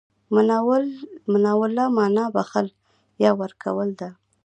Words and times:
مناوله 1.35 1.85
مانا 1.97 2.25
بخښل، 2.35 2.67
يا 3.23 3.31
ورکول 3.39 3.89
ده. 3.99 4.09